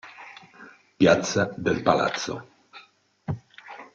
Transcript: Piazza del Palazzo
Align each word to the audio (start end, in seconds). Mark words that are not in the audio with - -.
Piazza 0.97 1.51
del 1.55 1.83
Palazzo 1.83 2.47